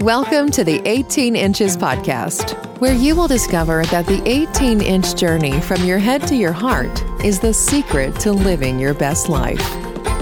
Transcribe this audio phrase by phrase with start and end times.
[0.00, 5.60] Welcome to the 18 Inches Podcast, where you will discover that the 18 inch journey
[5.60, 9.62] from your head to your heart is the secret to living your best life.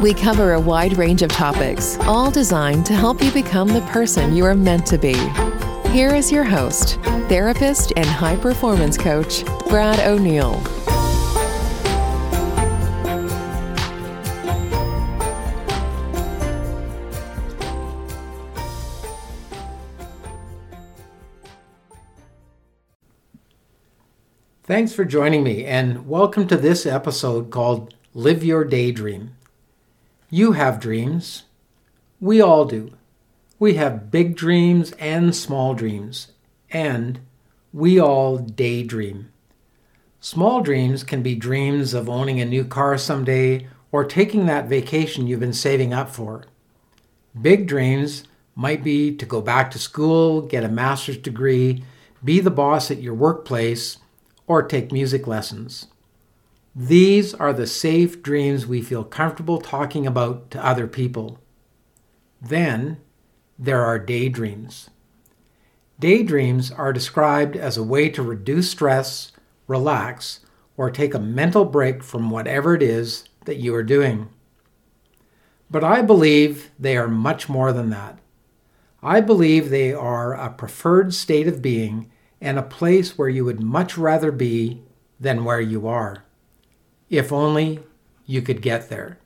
[0.01, 4.35] We cover a wide range of topics, all designed to help you become the person
[4.35, 5.14] you are meant to be.
[5.90, 6.97] Here is your host,
[7.29, 10.60] therapist and high performance coach, Brad O'Neill.
[24.69, 29.35] Thanks for joining me, and welcome to this episode called Live Your Daydream.
[30.29, 31.45] You have dreams.
[32.21, 32.91] We all do.
[33.59, 36.33] We have big dreams and small dreams,
[36.71, 37.19] and
[37.73, 39.33] we all daydream.
[40.21, 45.27] Small dreams can be dreams of owning a new car someday or taking that vacation
[45.27, 46.45] you've been saving up for.
[47.41, 48.25] Big dreams
[48.55, 51.85] might be to go back to school, get a master's degree,
[52.23, 53.97] be the boss at your workplace,
[54.49, 55.87] or take music lessons.
[56.74, 61.38] These are the safe dreams we feel comfortable talking about to other people.
[62.41, 62.99] Then
[63.59, 64.88] there are daydreams.
[66.00, 69.32] Daydreams are described as a way to reduce stress,
[69.66, 70.41] relax,
[70.76, 74.28] or take a mental break from whatever it is that you are doing.
[75.70, 78.19] But I believe they are much more than that.
[79.02, 82.10] I believe they are a preferred state of being
[82.41, 84.83] and a place where you would much rather be
[85.19, 86.25] than where you are.
[87.11, 87.81] If only
[88.27, 89.19] you could get there.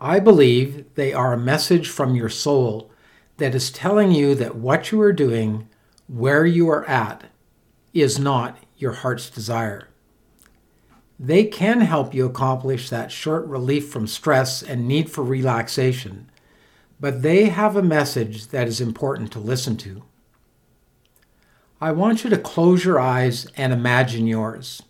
[0.00, 2.90] I believe they are a message from your soul
[3.38, 5.68] that is telling you that what you are doing,
[6.06, 7.24] where you are at,
[7.92, 9.88] is not your heart's desire.
[11.18, 16.30] They can help you accomplish that short relief from stress and need for relaxation,
[17.00, 20.02] but they have a message that is important to listen to.
[21.80, 24.82] I want you to close your eyes and imagine yours.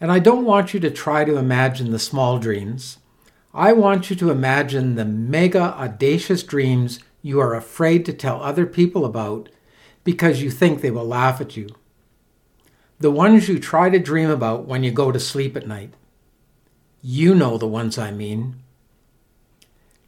[0.00, 2.98] And I don't want you to try to imagine the small dreams.
[3.54, 8.66] I want you to imagine the mega audacious dreams you are afraid to tell other
[8.66, 9.48] people about
[10.02, 11.68] because you think they will laugh at you.
[12.98, 15.94] The ones you try to dream about when you go to sleep at night.
[17.00, 18.56] You know the ones I mean.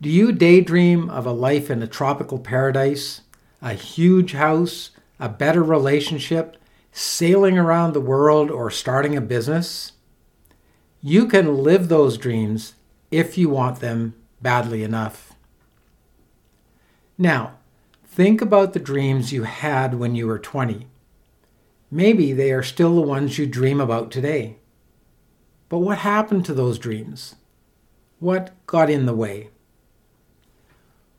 [0.01, 3.23] Do you daydream of a life in a tropical paradise,
[3.63, 6.57] a huge house, a better relationship,
[6.93, 9.93] sailing around the world, or starting a business?
[11.01, 12.75] You can live those dreams
[13.11, 15.33] if you want them badly enough.
[17.17, 17.55] Now,
[18.05, 20.87] think about the dreams you had when you were 20.
[21.91, 24.57] Maybe they are still the ones you dream about today.
[25.69, 27.37] But what happened to those dreams?
[28.21, 29.51] What got in the way?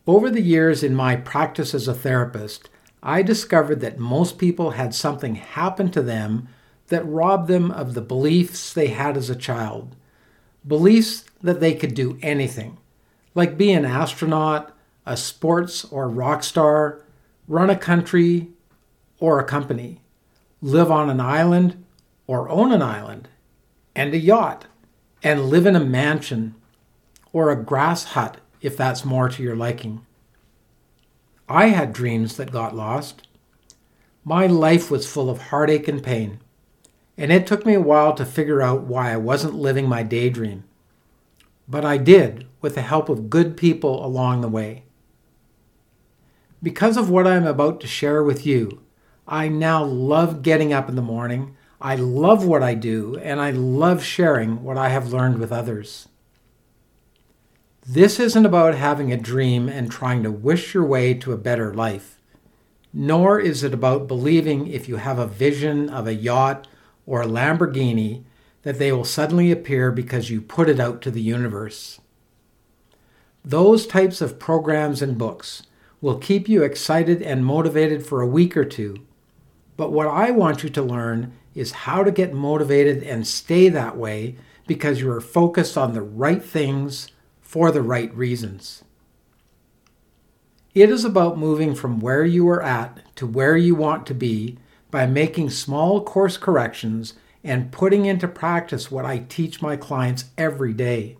[0.06, 2.70] Over the years in my practice as a therapist,
[3.02, 6.50] I discovered that most people had something happen to them
[6.88, 9.96] that robbed them of the beliefs they had as a child.
[10.68, 12.78] Beliefs that they could do anything,
[13.34, 17.02] like be an astronaut, a sports or rock star,
[17.48, 18.50] run a country
[19.20, 20.02] or a company,
[20.62, 21.84] live on an island
[22.28, 23.30] or own an island,
[23.96, 24.66] and a yacht,
[25.24, 26.56] and live in a mansion
[27.32, 30.06] or a grass hut if that's more to your liking.
[31.52, 33.28] I had dreams that got lost.
[34.24, 36.40] My life was full of heartache and pain,
[37.18, 40.64] and it took me a while to figure out why I wasn't living my daydream.
[41.68, 44.84] But I did with the help of good people along the way.
[46.62, 48.84] Because of what I'm about to share with you,
[49.28, 51.56] I now love getting up in the morning.
[51.82, 56.09] I love what I do, and I love sharing what I have learned with others.
[57.86, 61.74] This isn't about having a dream and trying to wish your way to a better
[61.74, 62.20] life,
[62.94, 66.68] nor is it about believing if you have a vision of a yacht
[67.06, 68.24] or a Lamborghini
[68.64, 72.00] that they will suddenly appear because you put it out to the universe.
[73.44, 75.64] Those types of programs and books
[76.02, 78.98] will keep you excited and motivated for a week or two.
[79.78, 83.98] But what I want you to learn is how to get motivated and stay that
[83.98, 84.36] way
[84.68, 87.10] because you are focused on the right things
[87.50, 88.84] for the right reasons.
[90.76, 94.60] It is about moving from where you are at to where you want to be
[94.92, 100.74] by making small course corrections and putting into practice what I teach my clients every
[100.74, 101.18] day.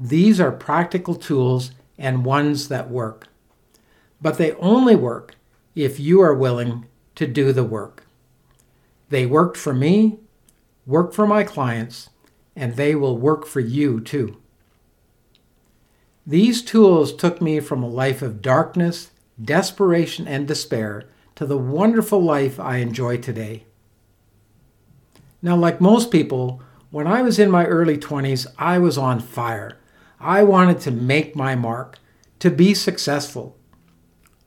[0.00, 3.28] These are practical tools and ones that work.
[4.20, 5.36] But they only work
[5.76, 8.04] if you are willing to do the work.
[9.10, 10.18] They worked for me,
[10.86, 12.08] work for my clients,
[12.56, 14.36] and they will work for you too.
[16.30, 19.10] These tools took me from a life of darkness,
[19.42, 23.64] desperation, and despair to the wonderful life I enjoy today.
[25.42, 26.62] Now, like most people,
[26.92, 29.76] when I was in my early 20s, I was on fire.
[30.20, 31.98] I wanted to make my mark,
[32.38, 33.56] to be successful.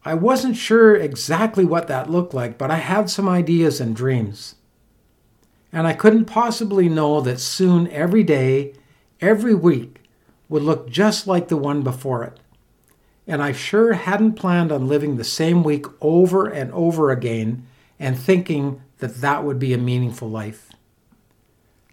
[0.06, 4.56] I wasn't sure exactly what that looked like, but I had some ideas and dreams.
[5.74, 8.74] And I couldn't possibly know that soon every day,
[9.20, 10.00] every week,
[10.54, 12.40] would look just like the one before it.
[13.26, 17.66] And I sure hadn't planned on living the same week over and over again
[18.00, 20.70] and thinking that that would be a meaningful life.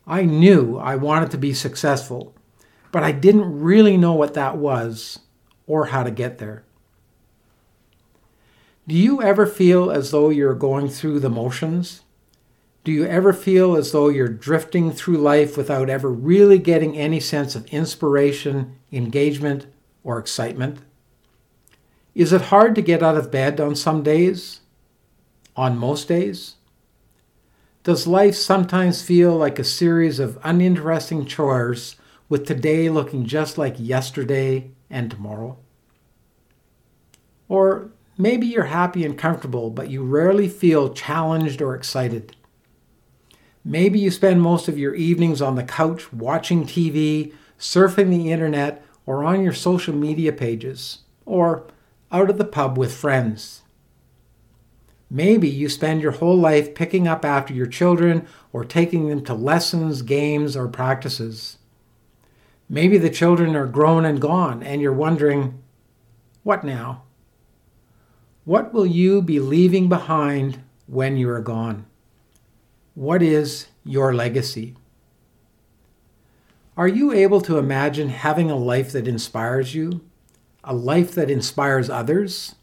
[0.06, 2.34] I knew I wanted to be successful,
[2.92, 5.20] but I didn't really know what that was
[5.66, 6.62] or how to get there.
[8.86, 12.02] Do you ever feel as though you're going through the motions?
[12.82, 17.20] Do you ever feel as though you're drifting through life without ever really getting any
[17.20, 19.66] sense of inspiration, engagement,
[20.02, 20.78] or excitement?
[22.14, 24.60] Is it hard to get out of bed on some days?
[25.56, 26.54] On most days?
[27.82, 31.96] Does life sometimes feel like a series of uninteresting chores
[32.30, 35.58] with today looking just like yesterday and tomorrow?
[37.46, 42.36] Or maybe you're happy and comfortable, but you rarely feel challenged or excited.
[43.64, 48.82] Maybe you spend most of your evenings on the couch watching TV, surfing the internet,
[49.04, 51.66] or on your social media pages, or
[52.10, 53.62] out at the pub with friends.
[55.10, 59.34] Maybe you spend your whole life picking up after your children or taking them to
[59.34, 61.58] lessons, games, or practices.
[62.68, 65.60] Maybe the children are grown and gone, and you're wondering,
[66.44, 67.02] what now?
[68.44, 71.86] What will you be leaving behind when you are gone?
[72.94, 74.74] What is your legacy?
[76.76, 80.00] Are you able to imagine having a life that inspires you?
[80.64, 82.54] A life that inspires others?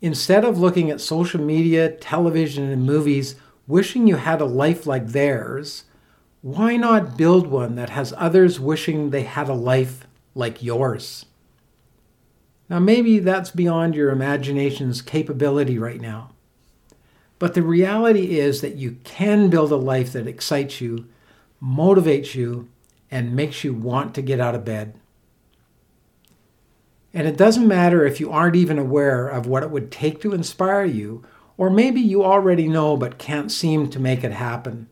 [0.00, 3.36] Instead of looking at social media, television, and movies
[3.66, 5.84] wishing you had a life like theirs,
[6.40, 11.26] why not build one that has others wishing they had a life like yours?
[12.70, 16.30] Now, maybe that's beyond your imagination's capability right now.
[17.40, 21.08] But the reality is that you can build a life that excites you,
[21.60, 22.68] motivates you,
[23.10, 24.94] and makes you want to get out of bed.
[27.14, 30.34] And it doesn't matter if you aren't even aware of what it would take to
[30.34, 31.24] inspire you,
[31.56, 34.90] or maybe you already know but can't seem to make it happen.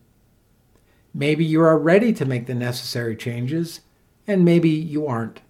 [1.13, 3.81] Maybe you are ready to make the necessary changes,
[4.25, 5.41] and maybe you aren't.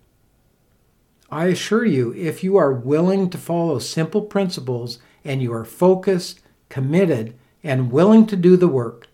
[1.31, 6.41] I assure you, if you are willing to follow simple principles and you are focused,
[6.69, 9.07] committed, and willing to do the work,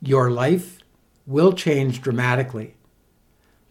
[0.00, 0.78] your life
[1.26, 2.74] will change dramatically.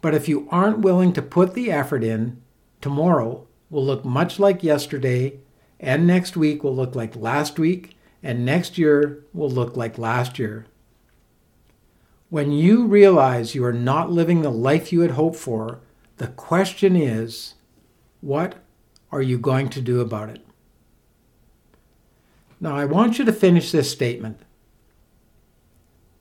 [0.02, 2.42] But if you aren't willing to put the effort in,
[2.82, 5.40] Tomorrow will look much like yesterday,
[5.80, 10.40] and next week will look like last week, and next year will look like last
[10.40, 10.66] year.
[12.30, 15.82] When you realize you are not living the life you had hoped for,
[16.18, 17.56] the question is
[18.22, 18.56] what
[19.12, 20.46] are you going to do about it?
[22.60, 24.42] Now, I want you to finish this statement.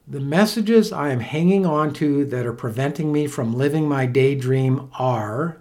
[0.07, 4.91] The messages I am hanging on to that are preventing me from living my daydream
[4.99, 5.61] are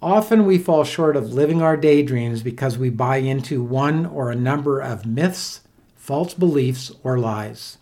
[0.00, 4.36] Often we fall short of living our daydreams because we buy into one or a
[4.36, 5.62] number of myths,
[5.96, 7.78] false beliefs, or lies.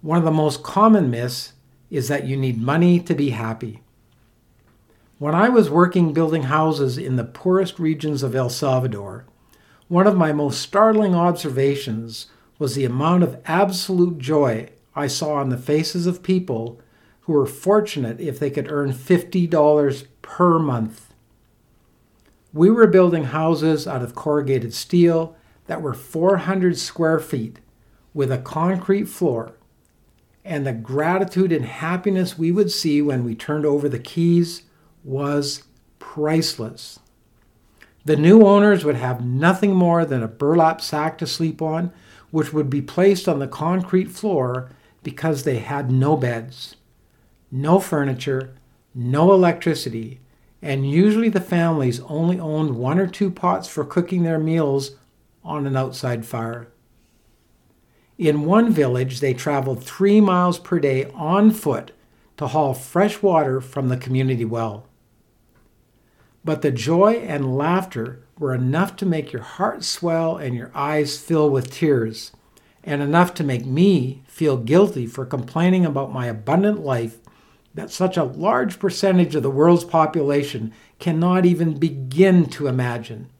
[0.00, 1.54] One of the most common myths
[1.90, 3.82] is that you need money to be happy.
[5.22, 9.24] When I was working building houses in the poorest regions of El Salvador,
[9.86, 12.26] one of my most startling observations
[12.58, 16.80] was the amount of absolute joy I saw on the faces of people
[17.20, 21.14] who were fortunate if they could earn $50 per month.
[22.52, 25.36] We were building houses out of corrugated steel
[25.68, 27.60] that were 400 square feet
[28.12, 29.52] with a concrete floor,
[30.44, 34.64] and the gratitude and happiness we would see when we turned over the keys
[35.04, 35.64] was
[35.98, 36.98] priceless.
[38.04, 41.92] The new owners would have nothing more than a burlap sack to sleep on,
[42.30, 44.70] which would be placed on the concrete floor
[45.02, 46.76] because they had no beds
[47.52, 48.54] no furniture,
[48.94, 50.20] no electricity,
[50.62, 54.92] and usually the families only owned one or two pots for cooking their meals
[55.44, 56.68] on an outside fire.
[58.16, 61.92] In one village, they traveled three miles per day on foot
[62.38, 64.86] to haul fresh water from the community well.
[66.44, 71.18] But the joy and laughter were enough to make your heart swell and your eyes
[71.18, 72.32] fill with tears,
[72.82, 77.18] and enough to make me feel guilty for complaining about my abundant life
[77.74, 83.30] that such a large percentage of the world's population cannot even begin to imagine.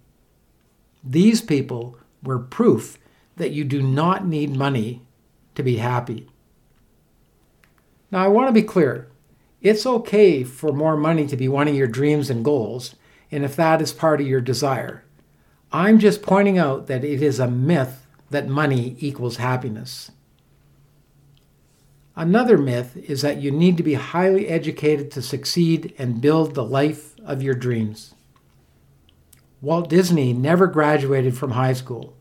[1.05, 2.99] These people were proof
[3.37, 5.03] that you do not need money
[5.55, 6.29] to be happy.
[8.11, 9.09] Now, I want to be clear
[9.63, 12.97] it's okay for more money to be one of your dreams and goals,
[13.31, 15.05] and if that is part of your desire.
[15.71, 20.11] I'm just pointing out that it is a myth that money equals happiness.
[22.15, 26.65] Another myth is that you need to be highly educated to succeed and build the
[26.65, 28.15] life of your dreams.
[29.63, 32.15] Walt Disney never graduated from high school.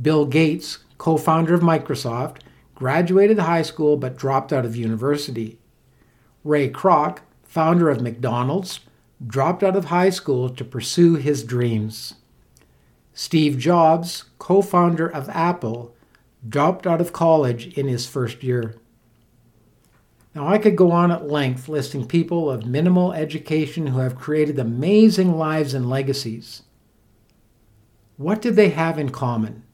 [0.00, 2.38] Bill Gates, co founder of Microsoft,
[2.74, 5.58] graduated high school but dropped out of university.
[6.44, 8.80] Ray Kroc, founder of McDonald's,
[9.26, 12.14] dropped out of high school to pursue his dreams.
[13.12, 15.94] Steve Jobs, co founder of Apple,
[16.48, 18.76] dropped out of college in his first year.
[20.34, 24.58] Now, I could go on at length listing people of minimal education who have created
[24.58, 26.62] amazing lives and legacies.
[28.16, 29.64] What did they have in common?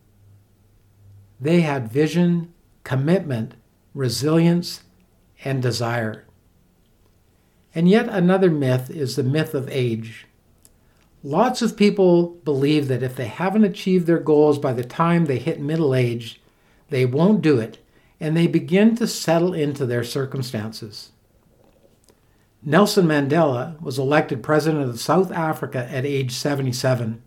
[1.38, 3.54] They had vision, commitment,
[3.94, 4.85] resilience,
[5.44, 6.25] and desire.
[7.75, 10.26] And yet another myth is the myth of age.
[11.23, 15.38] Lots of people believe that if they haven't achieved their goals by the time they
[15.38, 16.40] hit middle age,
[16.90, 17.78] they won't do it
[18.21, 21.11] and they begin to settle into their circumstances.
[22.62, 27.23] Nelson Mandela was elected president of South Africa at age 77.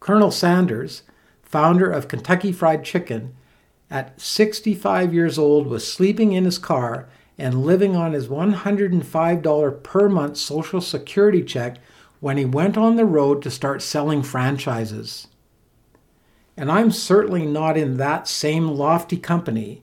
[0.00, 1.02] Colonel Sanders,
[1.42, 3.36] founder of Kentucky Fried Chicken,
[3.90, 7.08] at 65 years old was sleeping in his car
[7.40, 11.78] and living on his $105 per month Social Security check
[12.20, 15.26] when he went on the road to start selling franchises.
[16.56, 19.82] And I'm certainly not in that same lofty company,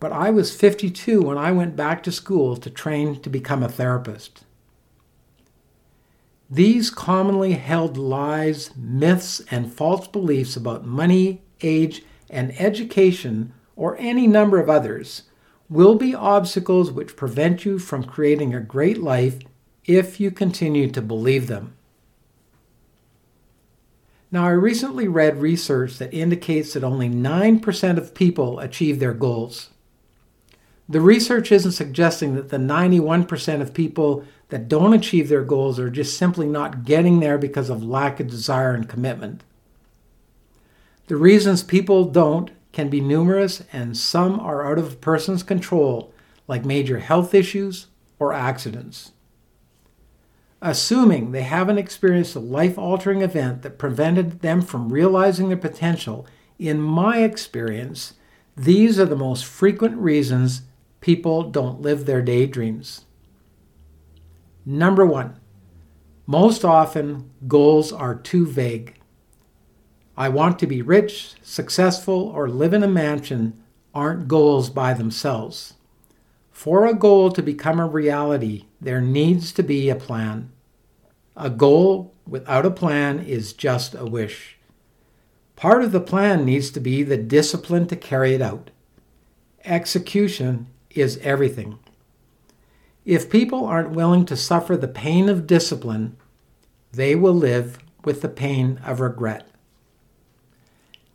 [0.00, 3.68] but I was 52 when I went back to school to train to become a
[3.68, 4.44] therapist.
[6.50, 14.26] These commonly held lies, myths, and false beliefs about money, age, and education, or any
[14.26, 15.22] number of others,
[15.70, 19.38] will be obstacles which prevent you from creating a great life
[19.86, 21.74] if you continue to believe them.
[24.32, 29.70] Now, I recently read research that indicates that only 9% of people achieve their goals.
[30.88, 35.90] The research isn't suggesting that the 91% of people that don't achieve their goals are
[35.90, 39.42] just simply not getting there because of lack of desire and commitment.
[41.06, 46.12] The reasons people don't can be numerous, and some are out of a person's control,
[46.46, 49.12] like major health issues or accidents
[50.62, 56.26] assuming they haven't experienced a life altering event that prevented them from realizing their potential,
[56.58, 58.14] in my experience,
[58.56, 60.62] these are the most frequent reasons
[61.00, 63.06] people don't live their daydreams.
[64.66, 65.40] Number one,
[66.26, 68.99] most often goals are too vague.
[70.20, 73.58] I want to be rich, successful, or live in a mansion
[73.94, 75.72] aren't goals by themselves.
[76.52, 80.52] For a goal to become a reality, there needs to be a plan.
[81.38, 84.58] A goal without a plan is just a wish.
[85.56, 88.70] Part of the plan needs to be the discipline to carry it out.
[89.64, 91.78] Execution is everything.
[93.06, 96.18] If people aren't willing to suffer the pain of discipline,
[96.92, 99.49] they will live with the pain of regret.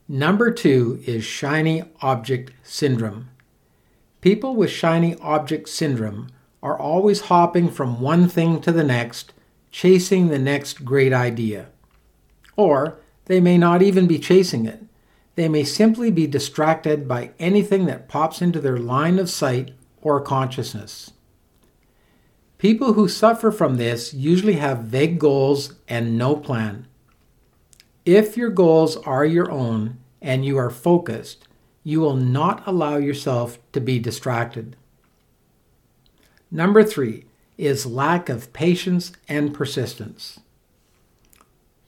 [0.07, 3.29] Number two is shiny object syndrome.
[4.21, 6.29] People with shiny object syndrome
[6.61, 9.33] are always hopping from one thing to the next,
[9.71, 11.67] chasing the next great idea.
[12.55, 14.83] Or they may not even be chasing it.
[15.33, 19.71] They may simply be distracted by anything that pops into their line of sight
[20.01, 21.13] or consciousness.
[22.59, 26.87] People who suffer from this usually have vague goals and no plan.
[28.05, 31.47] If your goals are your own and you are focused,
[31.83, 34.75] you will not allow yourself to be distracted.
[36.51, 37.25] Number three
[37.57, 40.39] is lack of patience and persistence.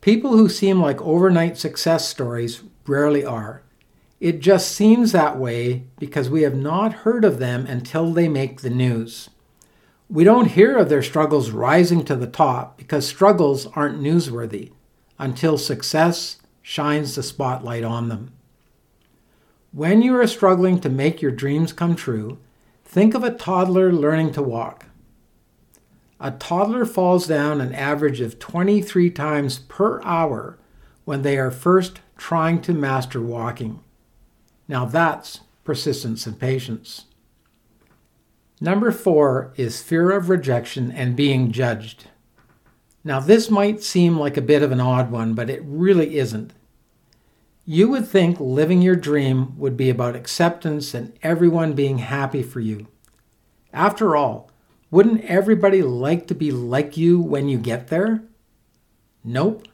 [0.01, 3.61] People who seem like overnight success stories rarely are.
[4.19, 8.61] It just seems that way because we have not heard of them until they make
[8.61, 9.29] the news.
[10.09, 14.71] We don't hear of their struggles rising to the top because struggles aren't newsworthy
[15.19, 18.31] until success shines the spotlight on them.
[19.71, 22.39] When you are struggling to make your dreams come true,
[22.83, 24.85] think of a toddler learning to walk.
[26.19, 30.57] A toddler falls down an average of 23 times per hour
[31.05, 33.81] when they are first trying to master walking.
[34.67, 37.05] Now that's persistence and patience.
[38.59, 42.07] Number four is fear of rejection and being judged.
[43.07, 46.51] Now, this might seem like a bit of an odd one, but it really isn't.
[47.63, 52.59] You would think living your dream would be about acceptance and everyone being happy for
[52.59, 52.87] you.
[53.71, 54.51] After all,
[54.91, 58.23] wouldn't everybody like to be like you when you get there?
[59.23, 59.69] Nope.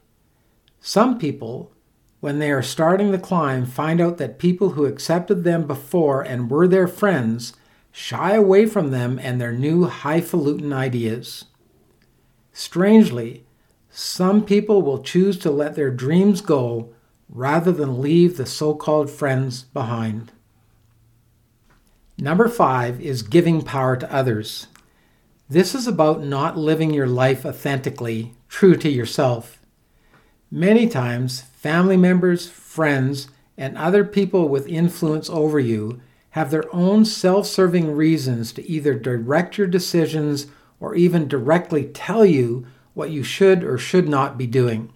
[0.80, 1.72] Some people,
[2.20, 6.52] when they are starting the climb, find out that people who accepted them before and
[6.52, 7.54] were their friends
[7.92, 11.46] shy away from them and their new highfalutin ideas.
[12.54, 13.46] Strangely,
[13.90, 16.94] some people will choose to let their dreams go
[17.28, 20.32] rather than leave the so called friends behind.
[22.18, 24.68] Number five is giving power to others.
[25.50, 29.60] This is about not living your life authentically, true to yourself.
[30.52, 37.06] Many times, family members, friends, and other people with influence over you have their own
[37.06, 40.48] self serving reasons to either direct your decisions
[40.84, 44.92] or even directly tell you what you should or should not be doing.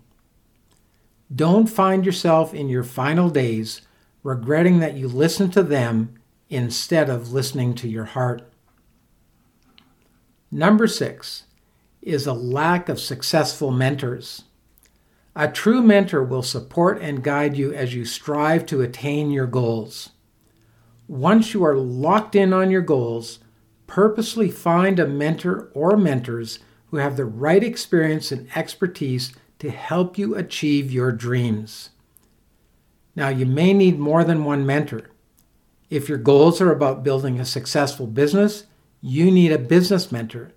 [1.34, 3.82] Don't find yourself in your final days
[4.22, 6.13] regretting that you listened to them
[6.50, 8.51] instead of listening to your heart.
[10.51, 11.46] Number six
[12.01, 14.44] is a lack of successful mentors.
[15.38, 20.10] A true mentor will support and guide you as you strive to attain your goals.
[21.08, 23.39] Once you are locked in on your goals,
[23.88, 26.60] purposely find a mentor or mentors
[26.91, 31.89] who have the right experience and expertise to help you achieve your dreams.
[33.15, 35.10] Now, you may need more than one mentor.
[35.89, 38.65] If your goals are about building a successful business,
[39.01, 40.51] you need a business mentor,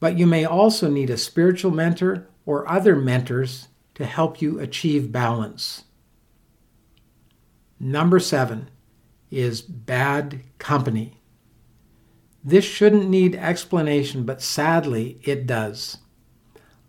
[0.00, 5.12] but you may also need a spiritual mentor or other mentors to help you achieve
[5.12, 5.84] balance.
[7.78, 8.70] Number seven
[9.30, 11.20] is bad company.
[12.44, 15.96] This shouldn't need explanation, but sadly, it does.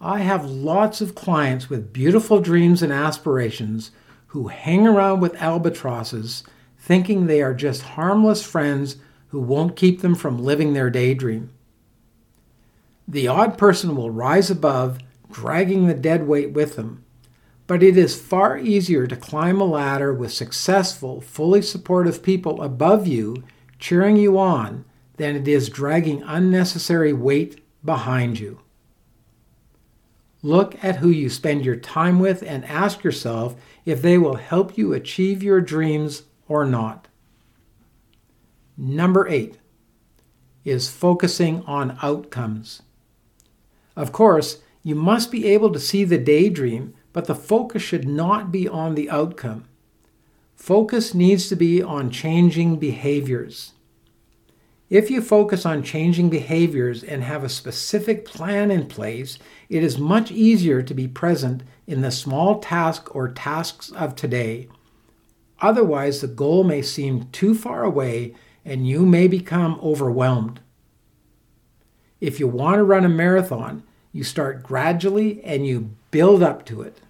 [0.02, 3.92] I have lots of clients with beautiful dreams and aspirations
[4.28, 6.44] who hang around with albatrosses
[6.78, 8.98] thinking they are just harmless friends
[9.30, 11.50] who won't keep them from living their daydream.
[13.08, 15.00] The odd person will rise above,
[15.32, 17.06] dragging the dead weight with them,
[17.66, 23.08] but it is far easier to climb a ladder with successful, fully supportive people above
[23.08, 23.44] you
[23.80, 24.86] cheering you on
[25.18, 28.60] than it is dragging unnecessary weight behind you.
[30.42, 34.78] Look at who you spend your time with and ask yourself if they will help
[34.78, 37.08] you achieve your dreams or not.
[38.78, 39.58] Number eight
[40.64, 42.82] is focusing on outcomes.
[43.96, 48.52] Of course, you must be able to see the daydream, but the focus should not
[48.52, 49.66] be on the outcome.
[50.56, 53.74] Focus needs to be on changing behaviors.
[54.90, 59.98] If you focus on changing behaviors and have a specific plan in place, it is
[59.98, 64.68] much easier to be present in the small task or tasks of today.
[65.60, 70.60] Otherwise, the goal may seem too far away and you may become overwhelmed.
[72.22, 76.82] If you want to run a marathon, you start gradually and you build up to
[76.82, 77.02] it.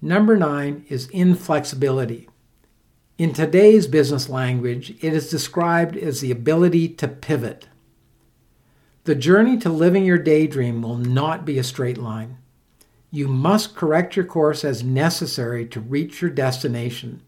[0.00, 2.27] Number nine is inflexibility.
[3.18, 7.66] In today's business language, it is described as the ability to pivot.
[9.02, 12.38] The journey to living your daydream will not be a straight line.
[13.10, 17.22] You must correct your course as necessary to reach your destination.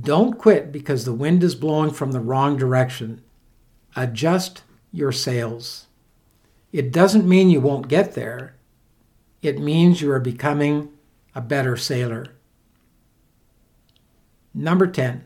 [0.00, 3.22] Don't quit because the wind is blowing from the wrong direction.
[3.96, 5.88] Adjust your sails.
[6.70, 8.54] It doesn't mean you won't get there,
[9.42, 10.92] it means you are becoming
[11.34, 12.26] a better sailor.
[14.52, 15.24] Number 10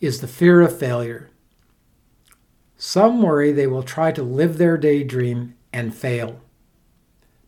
[0.00, 1.30] is the fear of failure.
[2.76, 6.40] Some worry they will try to live their daydream and fail.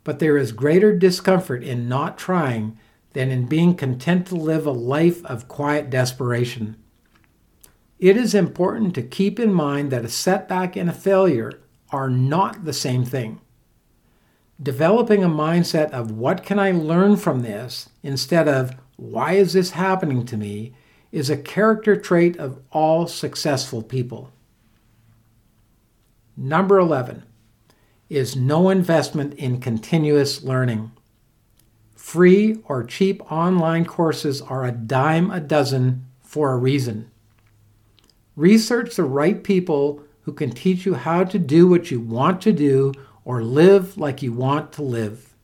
[0.04, 2.78] But there is greater discomfort in not trying
[3.14, 6.76] than in being content to live a life of quiet desperation.
[7.98, 12.64] It is important to keep in mind that a setback and a failure are not
[12.64, 13.40] the same thing.
[14.62, 19.70] Developing a mindset of what can I learn from this instead of why is this
[19.70, 20.74] happening to me
[21.14, 24.32] is a character trait of all successful people.
[26.36, 27.22] Number 11
[28.08, 30.90] is no investment in continuous learning.
[31.94, 37.10] Free or cheap online courses are a dime a dozen for a reason.
[38.36, 42.52] Research the right people who can teach you how to do what you want to
[42.52, 42.92] do
[43.24, 45.34] or live like you want to live.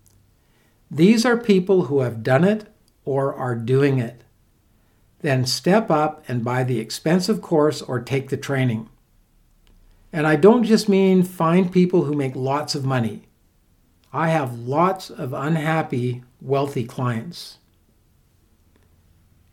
[0.90, 2.66] These are people who have done it
[3.04, 4.22] or are doing it.
[5.20, 8.88] Then step up and buy the expensive course or take the training.
[10.12, 13.22] And I don't just mean find people who make lots of money.
[14.12, 17.58] I have lots of unhappy, wealthy clients.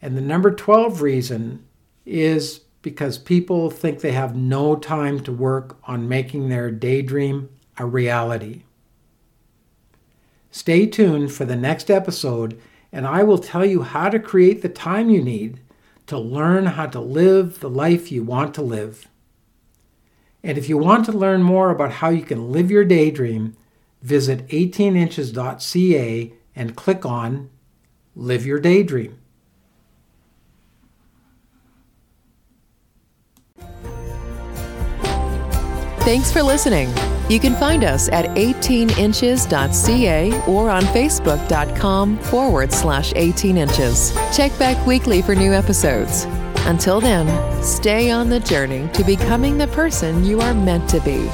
[0.02, 1.66] And the number 12 reason
[2.06, 7.86] is because people think they have no time to work on making their daydream a
[7.86, 8.64] reality.
[10.50, 12.60] Stay tuned for the next episode,
[12.92, 15.60] and I will tell you how to create the time you need
[16.08, 19.08] to learn how to live the life you want to live.
[20.44, 23.56] And if you want to learn more about how you can live your daydream,
[24.02, 27.50] visit 18inches.ca and click on
[28.16, 29.20] Live Your Daydream.
[36.00, 36.90] Thanks for listening.
[37.30, 44.14] You can find us at 18inches.ca or on facebook.com forward slash 18 inches.
[44.36, 46.24] Check back weekly for new episodes.
[46.66, 47.28] Until then,
[47.64, 51.30] stay on the journey to becoming the person you are meant to be.